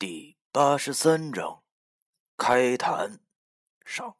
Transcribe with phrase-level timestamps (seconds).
[0.00, 1.62] 第八十三章
[2.38, 3.20] 开坛
[3.84, 4.16] 上。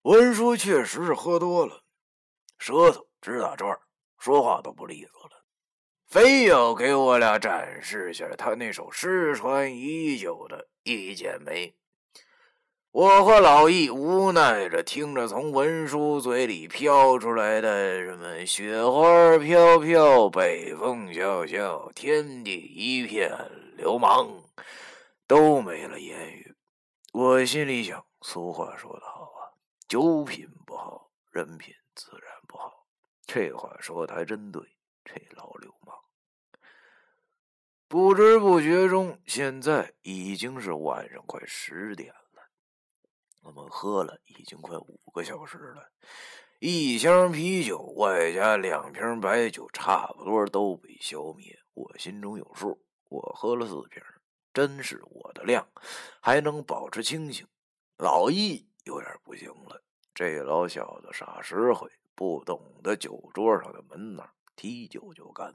[0.00, 1.84] 文叔确实是喝多了，
[2.56, 3.78] 舌头直打转，
[4.16, 5.44] 说话都不利索了，
[6.06, 11.68] 非要给我俩展示下他那首失传已久的《一剪梅》。
[12.96, 23.30] 我和老易无奈着听着从文书嘴里飘出来的什么“雪花飘飘，北风萧萧，天地一片
[23.76, 24.26] 流氓”，
[25.28, 26.56] 都没了言语。
[27.12, 29.52] 我心里想，俗话说得好啊
[29.86, 32.86] ，“酒品不好，人品自然不好。”
[33.28, 34.62] 这话说的还真对。
[35.04, 35.94] 这老流氓，
[37.88, 42.25] 不知不觉中，现在已经是晚上快十点了。
[43.46, 45.88] 我们喝了已经快五个小时了，
[46.58, 51.56] 一箱啤酒外加两瓶白酒，差不多都被消灭。
[51.72, 54.02] 我心中有数，我喝了四瓶，
[54.52, 55.64] 真是我的量，
[56.20, 57.46] 还能保持清醒。
[57.98, 59.80] 老易有点不行了，
[60.12, 65.54] 这老小子傻实惠，不懂得酒桌上的门道，提酒就干。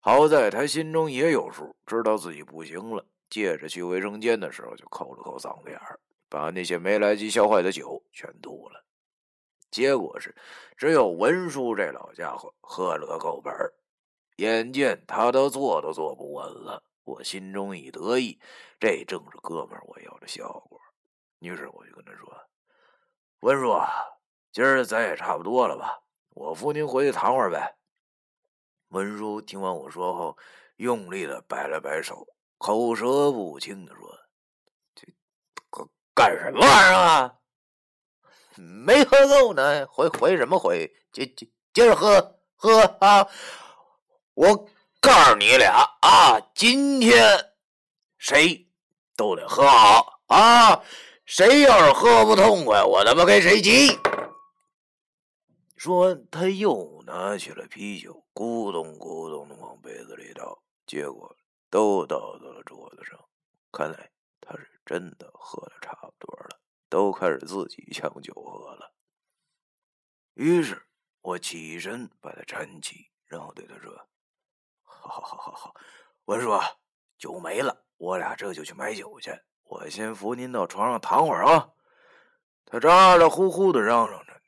[0.00, 6.00] 好在他心中也有数，知道自己不行了，借着去卫生间的时候就抠了抠嗓子眼儿。
[6.32, 8.82] 把那些没来及消化的酒全吐了，
[9.70, 10.34] 结果是
[10.78, 13.74] 只有文叔这老家伙喝了个够本儿。
[14.36, 18.40] 眼见他都坐都坐不稳了，我心中一得意，
[18.80, 20.80] 这正是哥们我要的效果。
[21.40, 22.26] 于是我就跟他说
[23.40, 23.76] ：“文叔，
[24.50, 26.00] 今儿咱也差不多了吧？
[26.30, 27.76] 我扶您回去躺会儿呗。”
[28.88, 30.38] 文叔听完我说后，
[30.76, 34.21] 用力的摆了摆手，口舌不清的说。
[36.14, 37.34] 干什么玩意儿啊？
[38.56, 40.94] 没喝够呢，回回什么回？
[41.12, 43.26] 接接接着喝喝啊！
[44.34, 44.68] 我
[45.00, 47.52] 告诉你俩啊，今天
[48.18, 48.68] 谁
[49.16, 50.82] 都得喝好啊！
[51.24, 53.98] 谁要是喝不痛快，我他妈跟谁急！
[55.76, 61.34] 说完，他又拿起了啤酒，咕咚咕咚的往杯子里倒，结果
[61.70, 63.18] 都倒到了桌子上。
[63.72, 66.60] 看来他是真的喝的差不多了。
[66.88, 68.94] 都开始自己抢酒喝了。
[70.34, 70.86] 于是
[71.22, 73.90] 我起身把他搀起，然后对他说
[74.84, 75.74] ：“好好好好好，
[76.26, 76.50] 文叔，
[77.16, 79.30] 酒没了，我俩这就去买酒去。
[79.62, 81.70] 我先扶您到床上躺会儿啊。”
[82.66, 84.42] 他咋咋呼呼的嚷嚷着：“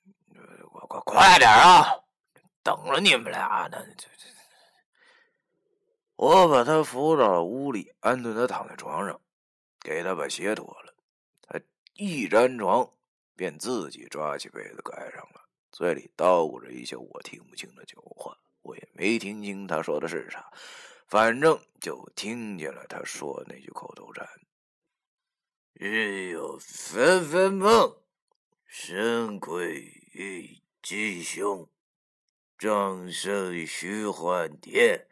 [0.71, 1.89] 快快快点啊！
[2.63, 3.79] 等着你们俩呢。”
[6.17, 9.21] 我把他扶到了屋里，安顿他躺在床上，
[9.85, 10.93] 给他把鞋脱了。
[11.43, 11.61] 他
[11.93, 12.91] 一沾床，
[13.37, 18.37] 便自己抓起被子盖上了，嘴里叨咕着一些我听不清的酒话。
[18.63, 20.51] 我也没听清他说的是啥，
[21.07, 24.27] 反正就听见了他说那句口头禅
[25.75, 27.99] ：“日有纷纷梦，
[28.65, 30.03] 神鬼
[30.83, 31.69] 吉凶，
[32.57, 35.07] 掌声徐唤天，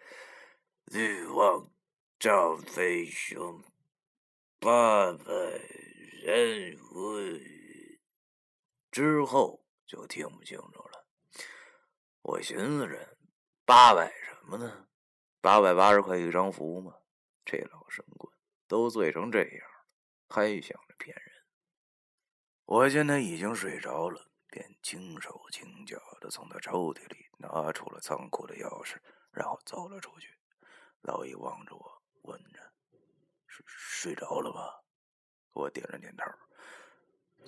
[0.91, 1.71] 欲望
[2.19, 3.63] 赵飞雄，
[4.63, 5.25] 八百。”
[6.23, 7.37] 人物
[8.93, 11.05] 之后就听不清楚了。
[12.23, 13.19] 我寻思着，
[13.65, 14.87] 八百什么呢？
[15.41, 16.95] 八百八十块一张符吗？
[17.45, 18.33] 这老神棍
[18.69, 19.87] 都醉成这样了，
[20.29, 21.45] 还想着骗人。
[22.67, 28.99] 我见他已经睡着了，便轻手轻脚的从他抽屉里拿出了仓库的钥匙，
[29.33, 30.39] 然后走了出去。
[31.01, 32.72] 老易望着我，问着
[33.67, 34.83] ：“睡着了吧？”
[35.53, 36.25] 我点了点头，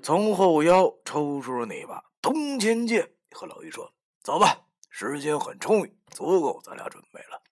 [0.03, 7.43] 从后腰抽出了那把铜钱剑，和老易说：“走吧，时间很充裕，足够咱俩准备了。”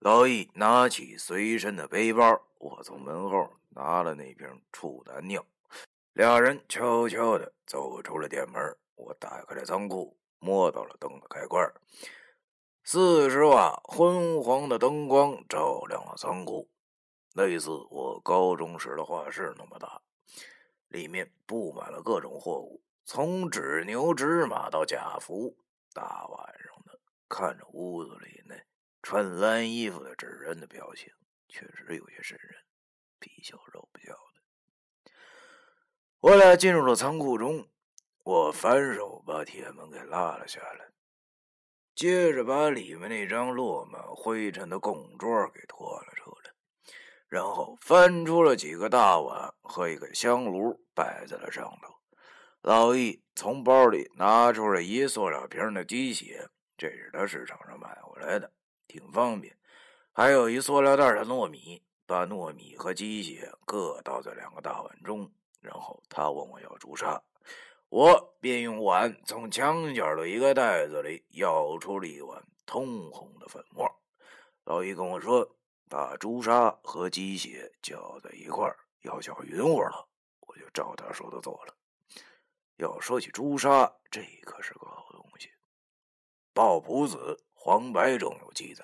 [0.00, 5.44] 老易拿起随身的背包，我从门后拿了那瓶处男尿，
[6.14, 8.76] 俩人悄悄的走出了店门。
[8.94, 11.72] 我打开了仓库，摸到了灯的开关，
[12.84, 16.68] 四十瓦昏黄的灯光照亮了仓库。
[17.34, 20.02] 类似我高中时的画室那么大，
[20.88, 25.56] 里面布满了各种货物，从纸牛、纸马到假服。
[25.94, 26.98] 大晚上的，
[27.28, 28.54] 看着屋子里那
[29.02, 31.12] 穿蓝衣服的纸人的表情，
[31.48, 32.62] 确实有些瘆人，
[33.18, 35.12] 皮笑肉不笑的。
[36.20, 37.68] 我俩进入了仓库中，
[38.24, 40.92] 我反手把铁门给拉了下来，
[41.94, 46.41] 接着把里面那张落满灰尘的供桌给拖了出来。
[47.32, 51.94] 然后翻出了几个大碗和一个香炉，摆在了上头。
[52.60, 56.46] 老易从包里拿出了一塑料瓶的鸡血，
[56.76, 58.52] 这是他市场上买回来的，
[58.86, 59.56] 挺方便，
[60.12, 65.32] 还有一塑料袋的糯米，把糯米和鸡血各倒在两个大碗中，
[65.62, 67.18] 然后他问我要朱砂，
[67.88, 73.90] 我便用碗从墙角的一个袋子里舀出了一碗通红的粉末。
[74.64, 75.56] 老易跟我说，
[75.92, 80.08] 把朱砂和鸡血搅在一块儿，要搅匀乎了，
[80.40, 81.76] 我就照他说的做了。
[82.76, 85.48] 要说起朱砂，这可是个好东西，
[86.54, 88.82] 《抱朴子·黄白》中有记载：“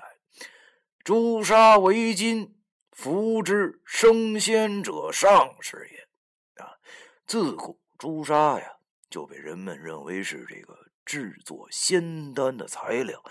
[1.03, 2.61] 朱砂为金，
[2.93, 6.07] 服之升仙者上士也。”
[6.63, 6.77] 啊，
[7.27, 8.75] 自古朱砂呀。
[9.09, 13.25] 就被人们认为是这个制作仙丹的材料，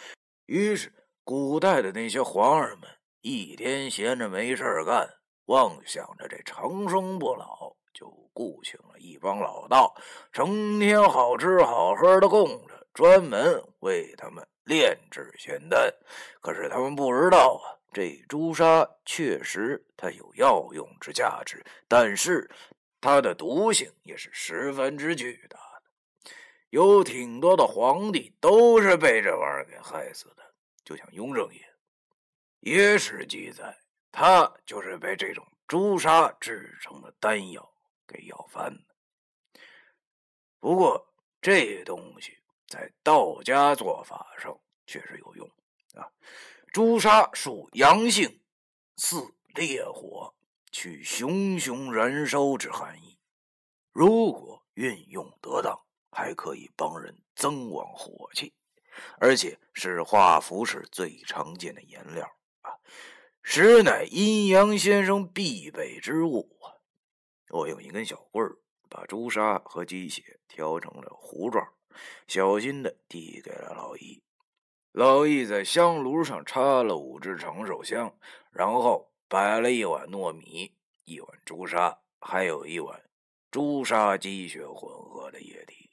[0.47, 0.91] 于是
[1.23, 2.96] 古代的那些皇儿们
[3.29, 5.05] 一天闲着没事干，
[5.47, 9.93] 妄想着这长生不老，就雇请了一帮老道，
[10.31, 15.93] 成天好吃好喝的供着，专门为他们炼制仙丹。
[16.39, 22.49] 可是他们不知道啊，这朱砂确实它有药用之价值，但是
[23.01, 26.31] 它的毒性也是十分之巨大的。
[26.69, 30.43] 有挺多的皇帝都是被这玩意儿给害死的，
[30.85, 31.59] 就像雍正爷，
[32.59, 33.77] 野史记载，
[34.11, 37.73] 他就是被这种朱砂制成的丹药
[38.07, 39.61] 给药翻的。
[40.59, 42.37] 不过这东西
[42.67, 45.47] 在道家做法上确实有用
[45.95, 46.11] 啊。
[46.73, 48.41] 朱砂属阳性，
[48.97, 49.17] 似
[49.55, 50.33] 烈火，
[50.71, 53.17] 取熊熊燃烧之含义。
[53.91, 55.79] 如果运用得当。
[56.09, 58.51] 还可以帮人增旺火气，
[59.19, 62.27] 而且是画符时最常见的颜料，
[63.49, 66.67] 实乃阴阳先生必备之物啊！
[67.49, 68.57] 我用一根小棍儿
[68.89, 71.65] 把朱砂和鸡血调成了糊状，
[72.27, 74.21] 小心的递给了老易。
[74.91, 78.13] 老易在香炉上插了五支长寿香，
[78.51, 83.01] 然后摆了一碗糯米、一碗朱砂，还有一碗
[83.49, 85.89] 朱砂鸡血混合的液体。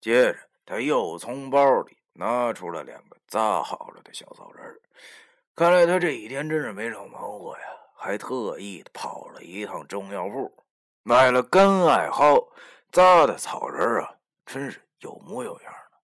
[0.00, 4.80] 接着，他又从包里拿出了两个扎好了的小草人儿。
[5.58, 10.64] 看来他这几天真是没少忙活呀，还特意跑了一趟中药铺，
[11.02, 12.48] 买了干艾蒿
[12.92, 14.14] 扎的草人啊，
[14.46, 15.98] 真是有模有样的。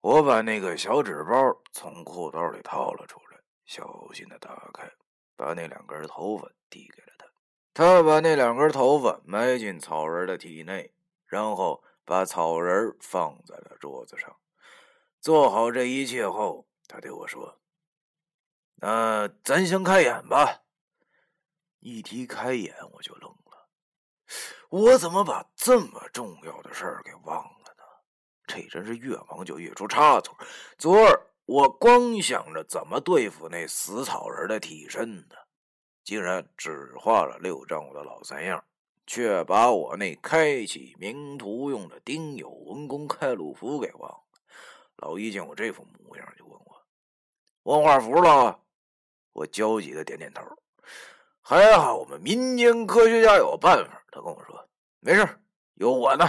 [0.00, 4.90] 我把那个小纸包从裤兜里掏了出来，小心的打开，
[5.36, 7.26] 把那两根头发递给了他。
[7.74, 10.90] 他把那两根头发埋进草人的体内，
[11.26, 11.84] 然后。
[12.06, 14.36] 把草人放在了桌子上，
[15.22, 17.60] 做好这一切后，他对我说
[18.76, 20.62] ：“那咱先开眼吧。”
[21.80, 23.68] 一提开眼，我就愣了，
[24.70, 27.84] 我怎么把这么重要的事儿给忘了呢？
[28.46, 30.34] 这真是越忙就越出差错。
[30.78, 35.36] 昨儿我光想着怎么对付那死草人的替身呢，
[36.02, 38.64] 竟然只画了六张我的老三样。
[39.06, 44.24] 却把我那开启名图用的丁酉文公开路符给忘了。
[44.96, 46.86] 老一见我这副模样，就问我
[47.64, 48.58] ：“忘画符了？”
[49.34, 50.42] 我焦急的点点头。
[51.42, 54.02] 还好我们民间科学家有办法。
[54.10, 54.66] 他跟我说
[55.00, 55.28] ：“没事，
[55.74, 56.24] 有我呢。”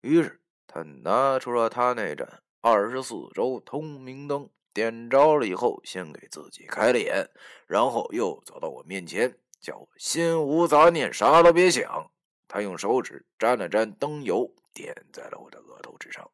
[0.00, 7.28] 于是他拿出了他那盏二十四周通明灯，点着了以后，先给自己开了眼，
[7.66, 9.38] 然后又走到我面前。
[9.60, 12.10] 叫我心无杂念，啥都别想。
[12.46, 16.30] 他用手指沾了沾灯油，点在了我的额头之上，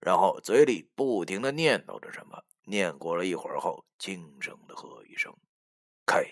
[0.00, 2.42] 然后嘴里不停的念叨着什么。
[2.66, 5.34] 念过了一会儿后，轻声的喝一声
[6.04, 6.22] ：“开！”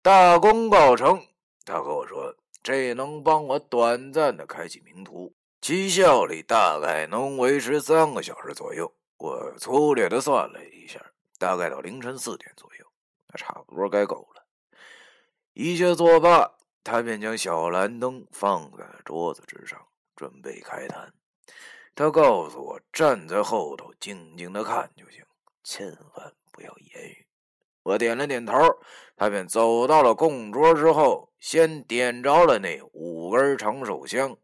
[0.00, 1.26] 大功告成。
[1.64, 11.00] 他和我说：“这能帮我短暂的开启名图，其效力大概能维持三个小时左右。”我粗略的算了一下，
[11.38, 12.84] 大概到凌晨四点左右，
[13.28, 14.44] 那差不多该够了。
[15.52, 21.14] 一切作罢，他便将小蓝灯放在了桌子之上，准备开坛。
[21.94, 25.22] 他告诉我，站在后头静静的看就行，
[25.62, 27.26] 千万不要言语。
[27.82, 28.54] 我点了点头，
[29.16, 34.36] 他便走到了供桌之后，先点着了那五根长寿香。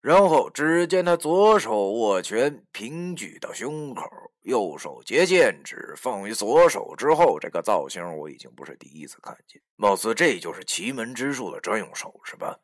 [0.00, 4.04] 然后只见他左手握拳平举到胸口，
[4.42, 7.38] 右手结剑指放于左手之后。
[7.38, 12.58] 这个造型我已经不是第一次看见，貌似这就是奇门之术的专用手势吧？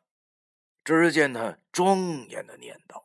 [0.83, 1.99] 只见他庄
[2.29, 3.04] 严的念道：“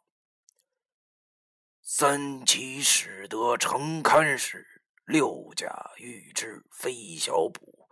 [1.93, 4.65] 三七使得成堪使，
[5.07, 7.89] 六甲御之非小补，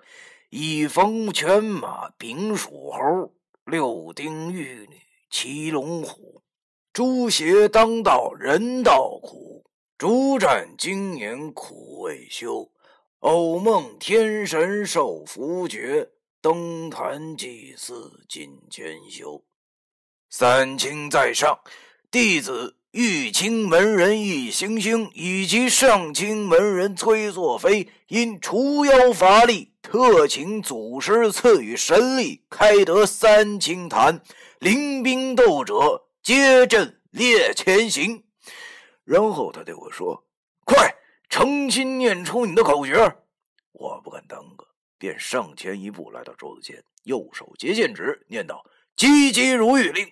[0.51, 6.45] 一逢犬马丙属猴，六丁玉女。”骑龙虎，
[6.93, 9.65] 朱邪当道人道苦；
[9.99, 12.71] 主战经年苦未休，
[13.19, 16.09] 偶梦天神受符诀，
[16.41, 19.45] 登坛祭祀尽千修。
[20.31, 21.59] 三清在上，
[22.13, 34.21] 弟子玉清门人易星星以及上清门人崔作飞，因除妖乏力，特请祖师赐予神力，开得三清坛，
[34.59, 38.25] 临兵斗者皆阵列前行。
[39.05, 40.25] 然后他对我说
[40.67, 40.93] ：“快！”
[41.31, 42.97] 诚心念出你的口诀，
[43.75, 44.67] 我不敢耽搁，
[44.99, 48.65] 便上前一步，来到桌子前，右手结剑指，念道
[48.97, 50.11] ：“急急如律令。”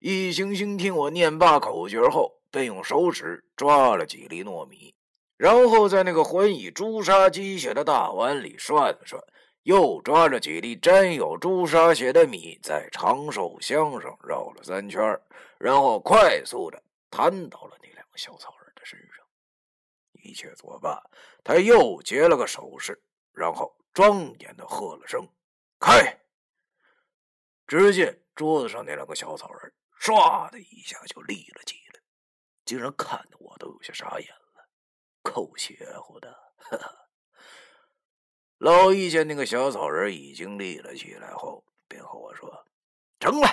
[0.00, 4.94] 易星星听我念罢口诀后，便用手指抓了几粒糯米，
[5.36, 9.22] 然后在那个混以朱砂鸡血的大碗里涮了涮，
[9.62, 15.20] 又抓着几粒沾有朱砂血的米，在长寿香上绕了三圈，
[15.58, 19.26] 然后快速的弹到了那两个小草人的身上。
[20.24, 20.98] 一切作罢，
[21.44, 22.98] 他又结了个手势，
[23.34, 25.28] 然后庄严的喝了声
[25.78, 26.18] “开”。
[27.68, 32.00] 只见桌子上那两个小草人唰的一下就立了起来，
[32.64, 34.66] 竟然看得我都有些傻眼了。
[35.22, 36.34] 够邪乎的！
[38.56, 42.66] 老易见那个小草人已经立了起来后，便和我说
[43.20, 43.46] ：“成了。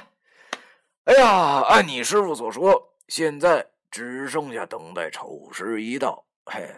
[1.04, 6.74] 哎呀，按你师傅所说，现在只剩下等待丑时一到。”嘿，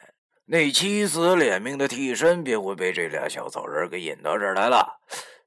[0.45, 4.99] 那七死脸命的替身便会被这俩小草人给引到这儿来了。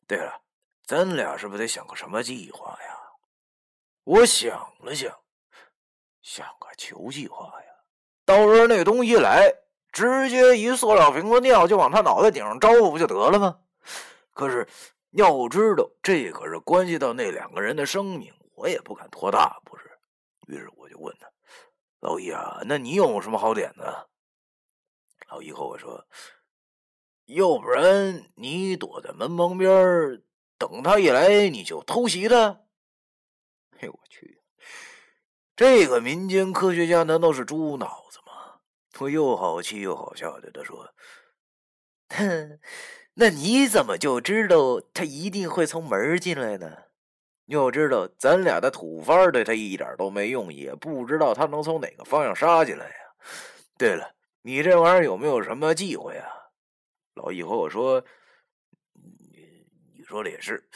[0.07, 0.41] 对了，
[0.87, 3.02] 咱俩是不是得想个什么计划呀？
[4.05, 5.17] 我想了想，
[6.21, 7.67] 想个球计划呀。
[8.25, 9.53] 到时候那东西一来，
[9.93, 13.61] 直接一塑料瓶子尿就往他脑袋顶上招呼，不就得了吗？
[14.33, 14.67] 可是
[15.11, 19.85] 要知道，这可是关系到那两个人的生命，我也不敢托大，不是？
[20.49, 21.31] 于是我就问他
[22.01, 23.85] ：“老易啊，那你有什么好点子？”
[25.31, 26.05] 老易和我说
[27.27, 30.23] ：“要不然你躲在门旁边，
[30.59, 32.62] 等他一来你就偷袭他。”
[33.83, 34.41] 哎呦我去！
[35.55, 38.61] 这个民间科学家难道是猪脑子吗？
[39.01, 40.95] 我又好气又好笑的他说
[42.11, 42.61] ：“哼，
[43.15, 46.85] 那你怎么就知道他一定会从门进来呢？
[47.47, 52.95] 要知道咱俩的土方对他一点都没用，也不知道他能从哪个方向杀进来呀。
[53.77, 56.27] 对了。”你这玩意儿有没有什么忌讳啊？
[57.15, 58.05] 老易和我说
[58.93, 60.69] ：“你你说的也是。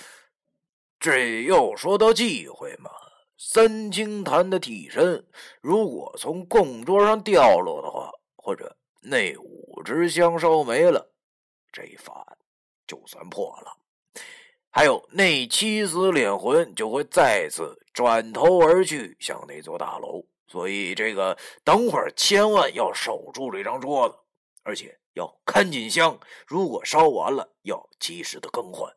[1.07, 2.91] 这要说到忌讳嘛，
[3.39, 5.25] 三清坛的替身
[5.61, 11.13] 如果从供桌上掉落的话，或者那五支香烧没了，
[11.71, 12.37] 这法
[12.89, 13.79] 就算破了。
[14.69, 24.17] 还有那七死脸魂就会再次转头而去，向那座大楼。”所以，这个等会儿千万要守住这张桌子，
[24.65, 26.19] 而且要看紧香。
[26.49, 28.93] 如果烧完了，要及时的更换。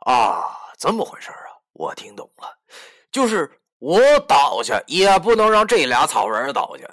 [0.00, 1.56] 啊，这么回事啊！
[1.72, 2.56] 我听懂了，
[3.10, 6.88] 就是我倒下也不能让这俩草人倒下。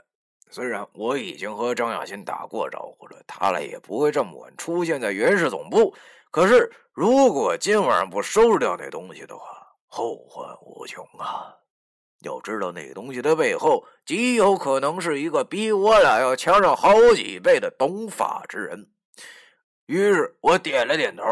[0.49, 5.95] 虽然我已经和张亚新打过招呼了，他俩也不会这么晚出现在原氏总部。
[6.31, 9.45] 可是，如果今晚上不收拾掉那东西的话，
[9.87, 11.55] 后患无穷啊！
[12.21, 18.89] 要知道那东西的背后，极有可能是一个比我俩要强上好几倍的懂法之人。
[19.87, 21.23] 于是我点了点头，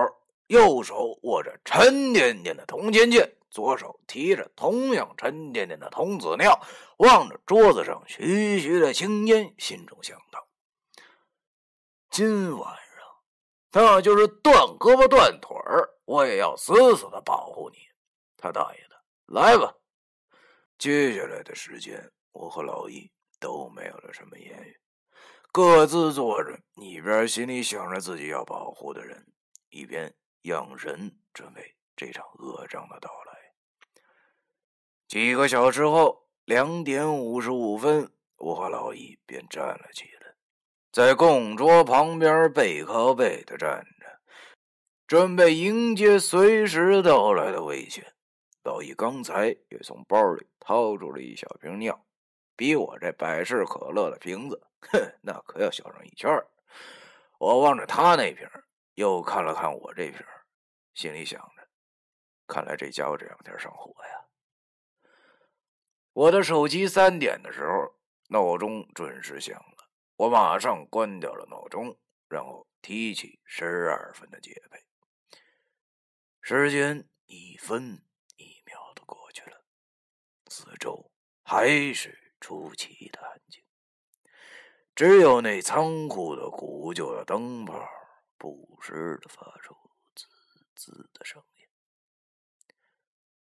[0.52, 6.60] 右手握着沉甸甸的铜钱剑，左手提着同样沉甸甸的童子尿，
[6.98, 10.46] 望着桌子上徐徐的青烟，心中想到：
[12.10, 12.82] 今晚上，
[13.72, 17.78] 那就是断胳膊断腿儿，我也要死死的保护你。
[18.36, 19.74] 他大爷的，来吧！
[20.78, 24.78] 接下来的时间，我和老易都没有了什么言语，
[25.54, 29.26] 各自坐着，一边心里想着自己要保护的人，
[29.70, 33.54] 一边养神，准备这场恶仗的到来。
[35.08, 40.36] 几个小时后，两点五十五分，我和老易便站了起来，
[40.92, 44.20] 在供桌旁边背靠背的站着，
[45.06, 48.14] 准备迎接随时到来的危险。
[48.64, 52.06] 老易刚才也从包里掏出了一小瓶尿，
[52.56, 56.32] 比我这百事可乐的瓶子，哼，那可要小上一圈
[57.38, 58.48] 我望着他那瓶，
[58.96, 60.26] 又看了看我这瓶，
[60.94, 61.68] 心里想着：
[62.48, 64.28] 看来这家伙这两天上火呀。
[66.14, 74.86] 我的手机三点的时候，闹钟准时响了，我马上关掉了闹钟，然后提起十二分的戒备。
[76.42, 78.04] 时间一分
[78.36, 79.64] 一秒的过去了。
[80.50, 81.10] 四周
[81.44, 83.64] 还是出奇的安静，
[84.94, 87.74] 只有那仓库的古旧的灯泡
[88.42, 89.76] 不时的发出
[90.16, 90.26] 滋
[90.74, 91.68] 滋的声音。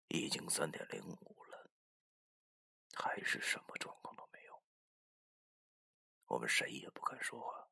[0.09, 1.71] 已经三点零五了，
[2.95, 4.63] 还是什么状况都没有。
[6.27, 7.71] 我们谁也不敢说话。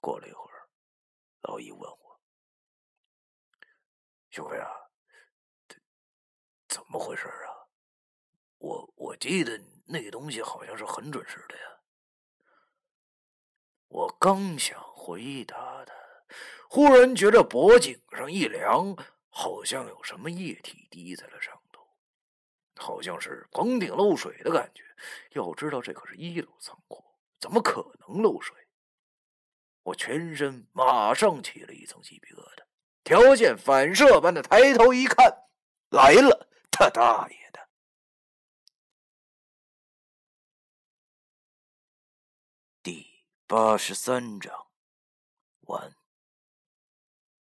[0.00, 0.70] 过了一会儿，
[1.42, 2.20] 老易问我
[4.30, 4.70] ：“兄弟啊，
[6.66, 7.68] 怎么回事啊？
[8.56, 11.82] 我我记得那东西好像是很准时的呀。”
[13.88, 15.94] 我刚想回答他，
[16.68, 18.94] 忽然觉着脖颈上一凉。
[19.30, 21.80] 好像有什么液体滴在了上头，
[22.76, 24.84] 好像是棚顶漏水的感觉。
[25.30, 27.02] 要知道这可是一楼仓库，
[27.40, 28.54] 怎么可能漏水？
[29.84, 32.64] 我全身马上起了一层鸡皮疙瘩，
[33.02, 35.48] 条件反射般的抬头一看，
[35.88, 37.68] 来了，他大爷的！
[42.82, 44.67] 第八十三章
[45.68, 45.97] 完。